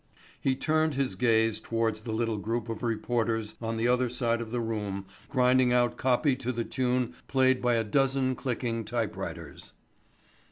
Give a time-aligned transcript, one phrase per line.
[0.39, 4.49] He turned his gaze towards the little group of reporters on the other side of
[4.49, 9.73] the room grinding out copy to the tune played by a dozen clicking typewriters.